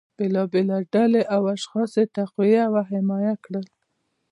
[0.17, 3.65] بیلابیلې ډلې او اشخاص یې تقویه او حمایه کړل